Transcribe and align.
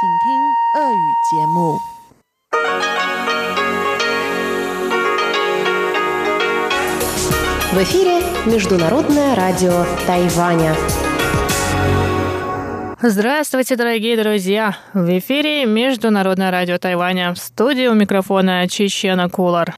В 0.00 0.06
эфире 7.82 8.22
Международное 8.46 9.34
радио 9.34 9.84
Тайваня. 10.06 10.74
Здравствуйте, 13.02 13.76
дорогие 13.76 14.16
друзья! 14.16 14.78
В 14.94 15.18
эфире 15.18 15.66
Международное 15.66 16.50
радио 16.50 16.78
Тайваня. 16.78 17.34
В 17.34 17.38
студии 17.38 17.86
у 17.86 17.92
микрофона 17.92 18.66
Чечена 18.68 19.28
Кулар. 19.28 19.74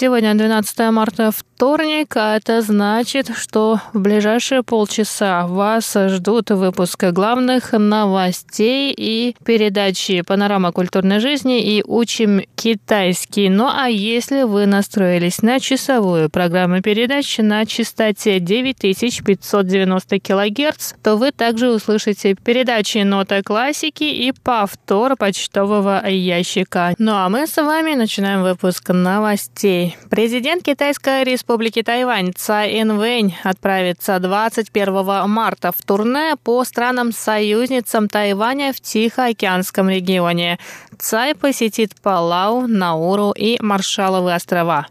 Сегодня 0.00 0.32
12 0.32 0.78
марта, 0.92 1.32
вторник, 1.32 2.16
а 2.16 2.36
это 2.36 2.62
значит, 2.62 3.32
что 3.36 3.80
в 3.92 3.98
ближайшие 3.98 4.62
полчаса 4.62 5.48
вас 5.48 5.92
ждут 5.92 6.50
выпуск 6.50 7.02
главных 7.10 7.72
новостей 7.72 8.94
и 8.96 9.34
передачи 9.44 10.22
«Панорама 10.22 10.70
культурной 10.70 11.18
жизни» 11.18 11.60
и 11.60 11.82
«Учим 11.84 12.42
китайский». 12.54 13.48
Ну 13.48 13.68
а 13.68 13.88
если 13.88 14.44
вы 14.44 14.66
настроились 14.66 15.42
на 15.42 15.58
часовую 15.58 16.30
программу 16.30 16.80
передач 16.80 17.38
на 17.38 17.66
частоте 17.66 18.38
9590 18.38 20.20
кГц, 20.20 20.92
то 21.02 21.16
вы 21.16 21.32
также 21.32 21.72
услышите 21.72 22.36
передачи 22.36 22.98
«Нота 22.98 23.42
классики» 23.42 24.04
и 24.04 24.32
повтор 24.44 25.16
почтового 25.16 26.06
ящика. 26.06 26.94
Ну 26.98 27.14
а 27.14 27.28
мы 27.28 27.48
с 27.48 27.56
вами 27.56 27.94
начинаем 27.94 28.44
выпуск 28.44 28.90
новостей. 28.90 29.87
Президент 30.10 30.62
Китайской 30.62 31.24
республики 31.24 31.82
Тайвань 31.82 32.32
Цай 32.34 32.80
Инвэнь 32.82 33.36
отправится 33.44 34.18
21 34.18 35.28
марта 35.28 35.72
в 35.72 35.82
турне 35.84 36.34
по 36.42 36.64
странам-союзницам 36.64 38.08
Тайваня 38.08 38.72
в 38.72 38.80
Тихоокеанском 38.80 39.88
регионе. 39.88 40.58
Цай 40.98 41.34
посетит 41.34 41.92
Палау, 42.02 42.66
Науру 42.66 43.32
и 43.32 43.56
Маршаловы 43.60 44.34
острова. 44.34 44.86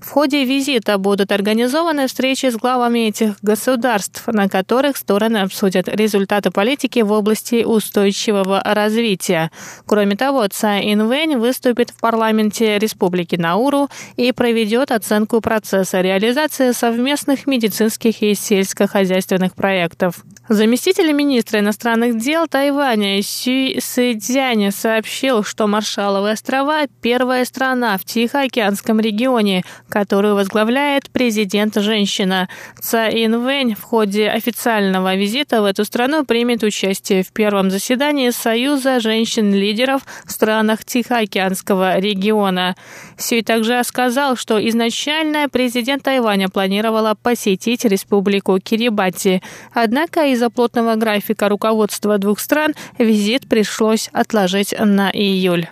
В 0.00 0.10
ходе 0.10 0.44
визита 0.44 0.96
будут 0.96 1.30
организованы 1.30 2.06
встречи 2.06 2.46
с 2.46 2.56
главами 2.56 3.08
этих 3.08 3.34
государств, 3.42 4.26
на 4.26 4.48
которых 4.48 4.96
стороны 4.96 5.38
обсудят 5.38 5.88
результаты 5.88 6.50
политики 6.50 7.00
в 7.00 7.12
области 7.12 7.64
устойчивого 7.64 8.62
развития. 8.64 9.50
Кроме 9.86 10.16
того, 10.16 10.46
Цай 10.48 10.92
Инвэнь 10.92 11.36
выступит 11.36 11.90
в 11.90 12.00
парламенте 12.00 12.78
Республики 12.78 13.36
Науру 13.36 13.88
и 14.16 14.32
проведет 14.32 14.90
оценку 14.90 15.42
процесса 15.42 16.00
реализации 16.00 16.72
совместных 16.72 17.46
медицинских 17.46 18.22
и 18.22 18.34
сельскохозяйственных 18.34 19.54
проектов. 19.54 20.24
Заместитель 20.52 21.12
министра 21.12 21.60
иностранных 21.60 22.18
дел 22.18 22.48
Тайваня 22.48 23.22
Сюй 23.22 23.78
Сэдзянь 23.80 24.72
сообщил, 24.72 25.44
что 25.44 25.68
Маршаловы 25.68 26.32
острова– 26.32 26.88
первая 27.02 27.44
страна 27.44 27.96
в 27.96 28.04
Тихоокеанском 28.04 28.98
регионе, 28.98 29.62
которую 29.88 30.34
возглавляет 30.34 31.08
президент-женщина. 31.12 32.48
Цай 32.80 33.26
Инвэнь 33.26 33.76
в 33.76 33.82
ходе 33.84 34.28
официального 34.28 35.14
визита 35.14 35.62
в 35.62 35.66
эту 35.66 35.84
страну 35.84 36.24
примет 36.24 36.64
участие 36.64 37.22
в 37.22 37.30
первом 37.30 37.70
заседании 37.70 38.30
Союза 38.30 38.98
женщин-лидеров 38.98 40.02
в 40.24 40.32
странах 40.32 40.84
Тихоокеанского 40.84 42.00
региона. 42.00 42.74
Сюй 43.16 43.42
также 43.42 43.80
сказал, 43.84 44.34
что 44.34 44.58
изначально 44.68 45.48
президент 45.48 46.02
Тайваня 46.02 46.48
планировала 46.48 47.14
посетить 47.14 47.84
республику 47.84 48.58
Кирибати. 48.58 49.42
Однако 49.72 50.26
из 50.26 50.39
из-за 50.40 50.48
плотного 50.48 50.94
графика 50.94 51.50
руководства 51.50 52.16
двух 52.16 52.40
стран 52.40 52.72
визит 52.96 53.46
пришлось 53.46 54.08
отложить 54.14 54.74
на 54.78 55.10
июль. 55.10 55.68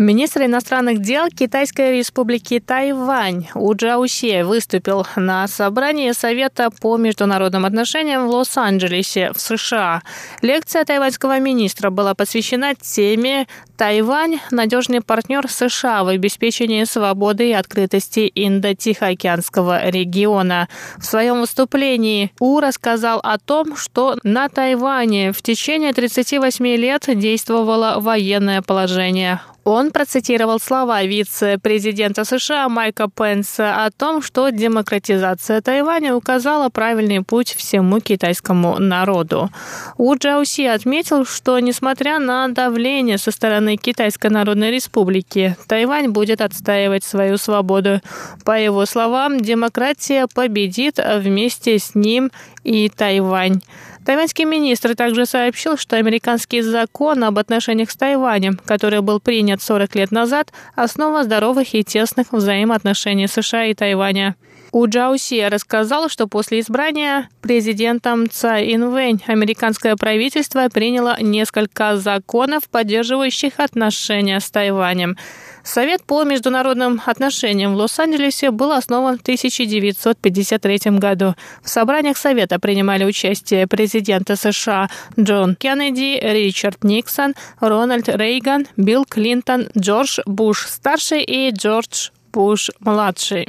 Министр 0.00 0.46
иностранных 0.46 1.02
дел 1.02 1.28
Китайской 1.28 1.98
республики 1.98 2.58
Тайвань 2.58 3.48
У 3.54 3.74
Джаусе 3.74 4.44
выступил 4.44 5.06
на 5.14 5.46
собрании 5.46 6.12
Совета 6.12 6.70
по 6.80 6.96
международным 6.96 7.66
отношениям 7.66 8.26
в 8.26 8.30
Лос-Анджелесе 8.30 9.30
в 9.34 9.40
США. 9.40 10.02
Лекция 10.40 10.86
тайваньского 10.86 11.38
министра 11.38 11.90
была 11.90 12.14
посвящена 12.14 12.74
теме 12.74 13.46
«Тайвань– 13.80 14.40
надежный 14.50 15.00
партнер 15.00 15.48
США 15.48 16.04
в 16.04 16.08
обеспечении 16.08 16.84
свободы 16.84 17.48
и 17.48 17.54
открытости 17.54 18.30
Индо-Тихоокеанского 18.34 19.88
региона». 19.88 20.68
В 20.98 21.06
своем 21.06 21.40
выступлении 21.40 22.30
У 22.40 22.60
рассказал 22.60 23.20
о 23.22 23.38
том, 23.38 23.78
что 23.78 24.18
на 24.22 24.50
Тайване 24.50 25.32
в 25.32 25.40
течение 25.40 25.94
38 25.94 26.62
лет 26.76 27.04
действовало 27.06 28.00
военное 28.00 28.60
положение. 28.60 29.40
Он 29.64 29.90
процитировал 29.90 30.58
слова 30.58 31.02
вице-президента 31.02 32.24
США 32.24 32.68
Майка 32.68 33.08
Пенса 33.08 33.84
о 33.84 33.90
том, 33.90 34.22
что 34.22 34.48
демократизация 34.50 35.60
Тайваня 35.60 36.14
указала 36.14 36.70
правильный 36.70 37.22
путь 37.22 37.54
всему 37.54 38.00
китайскому 38.00 38.78
народу. 38.78 39.50
У 39.98 40.14
Джауси 40.14 40.62
отметил, 40.62 41.26
что 41.26 41.58
несмотря 41.60 42.18
на 42.18 42.48
давление 42.48 43.18
со 43.18 43.30
стороны 43.30 43.69
Китайской 43.76 44.28
Народной 44.30 44.70
Республики, 44.70 45.56
Тайвань 45.66 46.08
будет 46.08 46.40
отстаивать 46.40 47.04
свою 47.04 47.36
свободу. 47.36 48.00
По 48.44 48.58
его 48.58 48.86
словам, 48.86 49.40
демократия 49.40 50.26
победит 50.32 50.98
вместе 50.98 51.78
с 51.78 51.94
ним 51.94 52.30
и 52.64 52.88
Тайвань. 52.88 53.60
Тайваньский 54.04 54.44
министр 54.44 54.96
также 54.96 55.26
сообщил, 55.26 55.76
что 55.76 55.96
американский 55.96 56.62
закон 56.62 57.22
об 57.22 57.38
отношениях 57.38 57.90
с 57.90 57.96
Тайванем, 57.96 58.58
который 58.64 59.02
был 59.02 59.20
принят 59.20 59.62
40 59.62 59.94
лет 59.94 60.10
назад, 60.10 60.52
основа 60.74 61.24
здоровых 61.24 61.74
и 61.74 61.84
тесных 61.84 62.32
взаимоотношений 62.32 63.28
США 63.28 63.66
и 63.66 63.74
Тайваня. 63.74 64.36
У 64.72 64.86
Джауси 64.86 65.48
рассказал, 65.48 66.08
что 66.08 66.28
после 66.28 66.60
избрания 66.60 67.28
президентом 67.40 68.30
Цай 68.30 68.72
Инвэнь 68.72 69.20
американское 69.26 69.96
правительство 69.96 70.68
приняло 70.72 71.16
несколько 71.20 71.96
законов, 71.96 72.68
поддерживающих 72.68 73.54
отношения 73.58 74.38
с 74.38 74.48
Тайванем. 74.48 75.16
Совет 75.64 76.04
по 76.04 76.22
международным 76.22 77.02
отношениям 77.04 77.74
в 77.74 77.78
Лос-Анджелесе 77.78 78.52
был 78.52 78.70
основан 78.70 79.18
в 79.18 79.22
1953 79.22 80.98
году. 80.98 81.34
В 81.62 81.68
собраниях 81.68 82.16
Совета 82.16 82.60
принимали 82.60 83.04
участие 83.04 83.66
президенты 83.66 84.36
США 84.36 84.88
Джон 85.18 85.56
Кеннеди, 85.56 86.18
Ричард 86.22 86.84
Никсон, 86.84 87.34
Рональд 87.58 88.08
Рейган, 88.08 88.68
Билл 88.76 89.04
Клинтон, 89.04 89.68
Джордж 89.76 90.20
Буш-старший 90.26 91.24
и 91.24 91.50
Джордж 91.50 92.10
Буш-младший. 92.32 93.48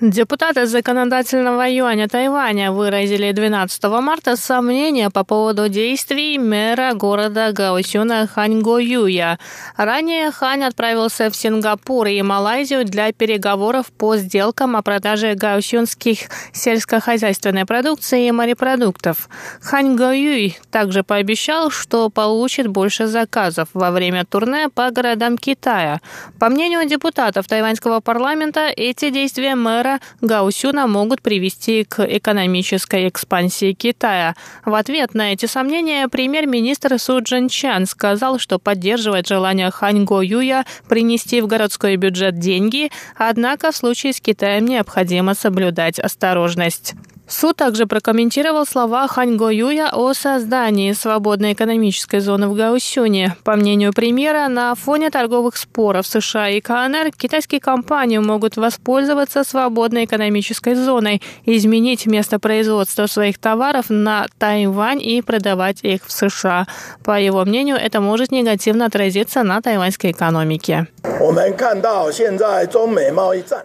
Депутаты 0.00 0.66
законодательного 0.66 1.68
юаня 1.68 2.06
Тайваня 2.06 2.70
выразили 2.70 3.32
12 3.32 3.82
марта 4.00 4.36
сомнения 4.36 5.10
по 5.10 5.24
поводу 5.24 5.68
действий 5.68 6.38
мэра 6.38 6.92
города 6.94 7.50
Гаосюна 7.50 8.28
Хань 8.28 8.60
Го 8.60 8.78
Юя. 8.78 9.40
Ранее 9.76 10.30
Хань 10.30 10.62
отправился 10.62 11.30
в 11.30 11.36
Сингапур 11.36 12.06
и 12.06 12.22
Малайзию 12.22 12.84
для 12.84 13.12
переговоров 13.12 13.86
по 13.86 14.16
сделкам 14.16 14.76
о 14.76 14.82
продаже 14.82 15.34
гаосюнских 15.34 16.28
сельскохозяйственной 16.52 17.66
продукции 17.66 18.28
и 18.28 18.30
морепродуктов. 18.30 19.28
Хань 19.60 19.96
Го 19.96 20.12
Юй 20.12 20.56
также 20.70 21.02
пообещал, 21.02 21.72
что 21.72 22.08
получит 22.08 22.68
больше 22.68 23.08
заказов 23.08 23.70
во 23.74 23.90
время 23.90 24.24
турне 24.24 24.68
по 24.68 24.92
городам 24.92 25.36
Китая. 25.36 26.00
По 26.38 26.50
мнению 26.50 26.88
депутатов 26.88 27.48
тайваньского 27.48 27.98
парламента, 27.98 28.68
эти 28.68 29.10
действия 29.10 29.56
мэра 29.56 29.87
мэра 29.88 30.00
Гаусюна 30.20 30.86
могут 30.86 31.22
привести 31.22 31.84
к 31.84 32.04
экономической 32.04 33.08
экспансии 33.08 33.72
Китая. 33.72 34.34
В 34.64 34.74
ответ 34.74 35.14
на 35.14 35.32
эти 35.32 35.46
сомнения 35.46 36.08
премьер-министр 36.08 36.98
Су 36.98 37.22
Джин 37.22 37.48
Чан 37.48 37.86
сказал, 37.86 38.38
что 38.38 38.58
поддерживает 38.58 39.26
желание 39.26 39.70
Хань 39.70 40.04
Го 40.04 40.22
Юя 40.22 40.64
принести 40.88 41.40
в 41.40 41.46
городской 41.46 41.96
бюджет 41.96 42.38
деньги, 42.38 42.90
однако 43.16 43.72
в 43.72 43.76
случае 43.76 44.12
с 44.12 44.20
Китаем 44.20 44.66
необходимо 44.66 45.34
соблюдать 45.34 45.98
осторожность. 45.98 46.94
Суд 47.28 47.56
также 47.56 47.86
прокомментировал 47.86 48.64
слова 48.64 49.06
Хань 49.06 49.36
Го 49.36 49.50
Юя 49.50 49.90
о 49.92 50.14
создании 50.14 50.92
свободной 50.92 51.52
экономической 51.52 52.20
зоны 52.20 52.48
в 52.48 52.54
Гаусюне. 52.54 53.36
По 53.44 53.54
мнению 53.54 53.92
премьера, 53.92 54.48
на 54.48 54.74
фоне 54.74 55.10
торговых 55.10 55.58
споров 55.58 56.06
США 56.06 56.48
и 56.48 56.62
КНР 56.62 57.10
китайские 57.14 57.60
компании 57.60 58.16
могут 58.16 58.56
воспользоваться 58.56 59.44
свободной 59.44 60.06
экономической 60.06 60.74
зоной, 60.74 61.20
изменить 61.44 62.06
место 62.06 62.38
производства 62.38 63.06
своих 63.06 63.38
товаров 63.38 63.86
на 63.90 64.26
Тайвань 64.38 65.02
и 65.02 65.20
продавать 65.20 65.80
их 65.82 66.06
в 66.06 66.12
США. 66.12 66.66
По 67.04 67.20
его 67.20 67.44
мнению, 67.44 67.76
это 67.76 68.00
может 68.00 68.32
негативно 68.32 68.86
отразиться 68.86 69.42
на 69.42 69.60
тайваньской 69.60 70.12
экономике. 70.12 70.86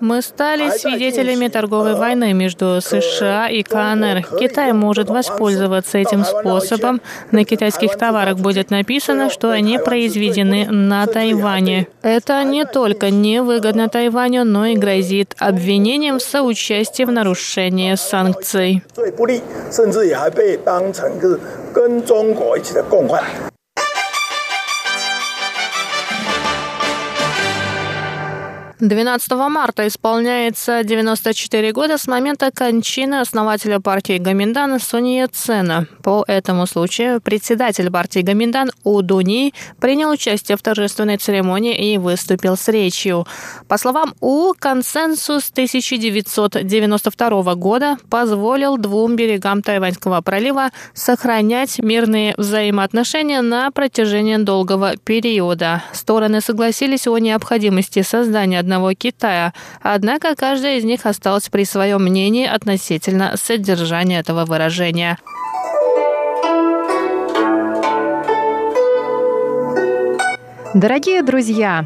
Мы 0.01 0.21
стали 0.21 0.69
свидетелями 0.77 1.47
торговой 1.47 1.95
войны 1.95 2.33
между 2.33 2.81
США 2.81 3.52
и 3.53 3.63
КНР. 3.63 4.23
Китай 4.39 4.73
может 4.73 5.09
воспользоваться 5.09 5.97
этим 5.97 6.23
способом. 6.25 7.01
На 7.31 7.45
китайских 7.45 7.97
товарах 7.97 8.37
будет 8.37 8.71
написано, 8.71 9.29
что 9.29 9.51
они 9.51 9.77
произведены 9.77 10.65
на 10.69 11.05
Тайване. 11.05 11.87
Это 12.01 12.43
не 12.43 12.65
только 12.65 13.09
невыгодно 13.11 13.89
Тайваню, 13.89 14.43
но 14.43 14.65
и 14.65 14.75
грозит 14.75 15.35
обвинением 15.37 16.19
в 16.19 16.23
соучастии 16.23 17.03
в 17.03 17.11
нарушении 17.11 17.95
санкций. 17.95 18.83
12 28.83 29.31
марта 29.49 29.87
исполняется 29.87 30.83
94 30.83 31.71
года 31.71 31.97
с 31.97 32.05
момента 32.05 32.51
кончины 32.51 33.21
основателя 33.21 33.79
партии 33.79 34.17
Гаминдан 34.17 34.77
Сунья 34.77 35.29
Цена. 35.31 35.85
По 36.03 36.25
этому 36.27 36.67
случаю 36.67 37.21
председатель 37.21 37.89
партии 37.89 38.19
Гаминдан 38.19 38.71
Удуни 38.83 39.53
принял 39.79 40.09
участие 40.09 40.57
в 40.57 40.61
торжественной 40.61 41.15
церемонии 41.15 41.93
и 41.93 41.97
выступил 41.97 42.57
с 42.57 42.67
речью. 42.67 43.25
По 43.69 43.77
словам 43.77 44.15
У, 44.19 44.53
консенсус 44.53 45.49
1992 45.51 47.55
года 47.55 47.97
позволил 48.09 48.77
двум 48.77 49.15
берегам 49.15 49.61
Тайваньского 49.61 50.19
пролива 50.19 50.71
сохранять 50.93 51.79
мирные 51.79 52.33
взаимоотношения 52.37 53.41
на 53.41 53.71
протяжении 53.71 54.35
долгого 54.35 54.97
периода. 54.97 55.83
Стороны 55.93 56.41
согласились 56.41 57.07
о 57.07 57.17
необходимости 57.17 58.01
создания 58.01 58.59
одного 58.59 58.72
одного 58.73 58.93
Китая. 58.93 59.53
Однако 59.81 60.35
каждая 60.35 60.77
из 60.77 60.83
них 60.83 61.05
осталась 61.05 61.47
при 61.49 61.63
своем 61.63 62.03
мнении 62.03 62.47
относительно 62.47 63.35
содержания 63.37 64.19
этого 64.19 64.45
выражения. 64.45 65.17
Дорогие 70.73 71.21
друзья, 71.21 71.85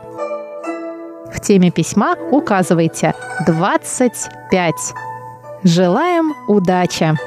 В 1.31 1.39
теме 1.39 1.71
письма 1.71 2.15
указывайте 2.31 3.15
25. 3.47 4.73
Желаем 5.65 6.35
удачи! 6.49 7.17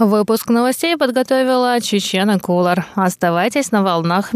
Выпуск 0.00 0.48
новостей 0.48 0.96
подготовила 0.96 1.78
Чечена 1.80 2.40
Кулар. 2.40 2.86
Оставайтесь 2.96 3.70
на 3.70 3.84
волнах 3.84 4.32